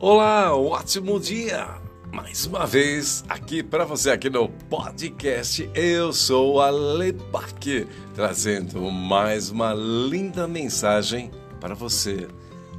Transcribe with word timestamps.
Olá, 0.00 0.54
ótimo 0.56 1.18
dia! 1.18 1.66
Mais 2.12 2.46
uma 2.46 2.64
vez 2.64 3.24
aqui 3.28 3.64
para 3.64 3.84
você 3.84 4.12
aqui 4.12 4.30
no 4.30 4.48
podcast. 4.48 5.68
Eu 5.74 6.12
sou 6.12 6.60
a 6.60 6.70
Lebac, 6.70 7.84
trazendo 8.14 8.80
mais 8.92 9.50
uma 9.50 9.74
linda 9.74 10.46
mensagem 10.46 11.32
para 11.60 11.74
você. 11.74 12.28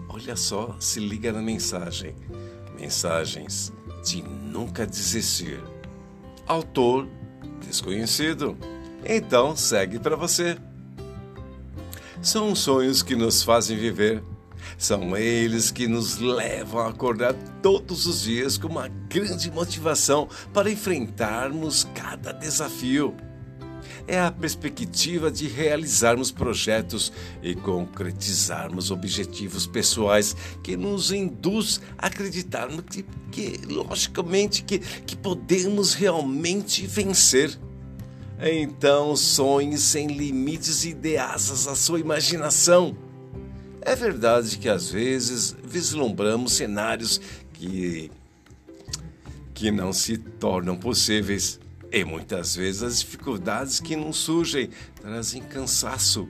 Olha 0.08 0.38
só, 0.38 0.78
se 0.80 1.02
liga 1.02 1.34
na 1.34 1.42
mensagem. 1.42 2.16
Mensagens 2.80 3.74
de 4.02 4.24
nunca 4.24 4.88
desistir. 4.88 5.62
Autor 6.48 7.06
desconhecido. 7.60 8.58
Então 9.04 9.58
segue 9.58 10.00
para 10.00 10.16
você. 10.16 10.58
São 12.22 12.56
sonhos 12.56 13.04
que 13.04 13.14
nos 13.14 13.44
fazem 13.44 13.76
viver 13.78 14.24
são 14.78 15.16
eles 15.16 15.72
que 15.72 15.88
nos 15.88 16.18
levam 16.18 16.82
a 16.82 16.90
acordar 16.90 17.34
todos 17.62 18.06
os 18.06 18.22
dias 18.22 18.58
com 18.58 18.68
uma 18.68 18.88
grande 18.88 19.52
motivação 19.52 20.28
para 20.54 20.72
enfrentarmos 20.72 21.88
cada 21.94 22.32
desafio. 22.32 23.16
É 24.08 24.20
a 24.20 24.32
perspectiva 24.32 25.30
de 25.30 25.48
realizarmos 25.48 26.32
projetos 26.32 27.14
e 27.44 27.54
concretizarmos 27.54 28.90
objetivos 28.90 29.68
pessoais 29.68 30.36
que 30.64 30.76
nos 30.76 31.12
induz 31.12 31.80
a 31.98 32.08
acreditarmos 32.08 32.84
que, 32.90 33.06
que 33.32 33.60
logicamente, 33.68 34.64
que, 34.64 34.80
que 34.80 35.16
podemos 35.16 35.94
realmente 35.94 36.88
vencer. 36.88 37.56
Então 38.42 39.16
sonhe 39.16 39.78
sem 39.78 40.08
limites 40.08 40.86
e 40.86 40.94
dê 40.94 41.18
asas 41.18 41.68
à 41.68 41.76
sua 41.76 42.00
imaginação. 42.00 43.09
É 43.82 43.96
verdade 43.96 44.58
que 44.58 44.68
às 44.68 44.90
vezes 44.90 45.56
vislumbramos 45.64 46.54
cenários 46.54 47.20
que, 47.54 48.12
que 49.54 49.72
não 49.72 49.94
se 49.94 50.18
tornam 50.18 50.76
possíveis. 50.76 51.60
E 51.92 52.04
muitas 52.04 52.56
vezes 52.56 52.84
as 52.84 53.00
dificuldades 53.00 53.80
que 53.80 53.96
nos 53.96 54.18
surgem 54.18 54.70
trazem 55.02 55.42
cansaço 55.42 56.30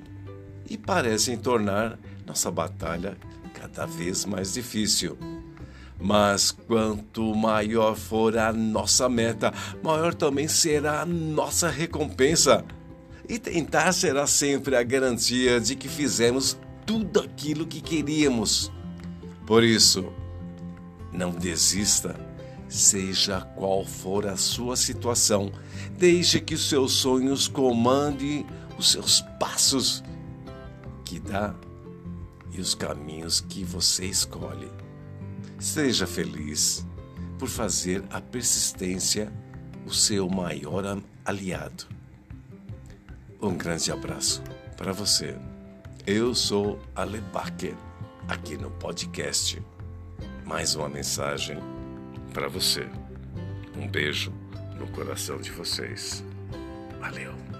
e 0.69 0.77
parecem 0.77 1.35
tornar 1.35 1.99
nossa 2.25 2.49
batalha 2.49 3.17
cada 3.53 3.85
vez 3.85 4.23
mais 4.25 4.53
difícil. 4.53 5.17
Mas 5.99 6.51
quanto 6.51 7.35
maior 7.35 7.95
for 7.95 8.37
a 8.37 8.53
nossa 8.53 9.09
meta, 9.09 9.53
maior 9.83 10.13
também 10.13 10.47
será 10.47 11.01
a 11.01 11.05
nossa 11.05 11.67
recompensa. 11.67 12.63
E 13.27 13.37
tentar 13.37 13.91
será 13.91 14.25
sempre 14.25 14.77
a 14.77 14.83
garantia 14.83 15.59
de 15.59 15.75
que 15.75 15.89
fizemos 15.89 16.57
tudo 16.89 17.19
aquilo 17.19 17.67
que 17.67 17.81
queríamos. 17.81 18.71
Por 19.45 19.63
isso, 19.63 20.11
não 21.13 21.29
desista, 21.29 22.19
seja 22.67 23.41
qual 23.41 23.85
for 23.85 24.25
a 24.25 24.35
sua 24.35 24.75
situação, 24.75 25.51
deixe 25.99 26.39
que 26.39 26.55
os 26.55 26.67
seus 26.67 26.93
sonhos 26.93 27.47
comandem 27.47 28.43
os 28.75 28.91
seus 28.91 29.21
passos 29.39 30.03
que 31.05 31.19
dá 31.19 31.53
e 32.51 32.59
os 32.59 32.73
caminhos 32.73 33.39
que 33.39 33.63
você 33.63 34.05
escolhe. 34.05 34.71
Seja 35.59 36.07
feliz 36.07 36.83
por 37.37 37.49
fazer 37.49 38.03
a 38.09 38.19
persistência 38.19 39.31
o 39.85 39.93
seu 39.93 40.27
maior 40.27 40.99
aliado. 41.23 41.85
Um 43.39 43.55
grande 43.55 43.91
abraço 43.91 44.41
para 44.75 44.91
você. 44.91 45.37
Eu 46.07 46.33
sou 46.33 46.79
Alebaque, 46.95 47.75
aqui 48.27 48.57
no 48.57 48.71
podcast. 48.71 49.61
Mais 50.45 50.75
uma 50.75 50.89
mensagem 50.89 51.57
para 52.33 52.47
você. 52.47 52.87
Um 53.75 53.87
beijo 53.87 54.33
no 54.77 54.87
coração 54.87 55.39
de 55.39 55.51
vocês. 55.51 56.23
Valeu! 56.99 57.58